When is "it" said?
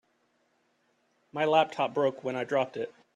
2.75-2.91